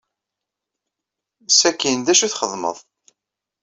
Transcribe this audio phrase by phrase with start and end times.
[1.51, 2.77] Sakkin, d acu i txedmeḍ?